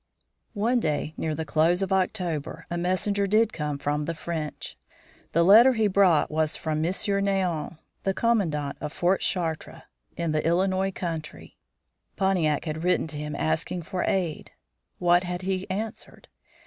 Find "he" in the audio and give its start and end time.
5.73-5.85, 15.43-15.69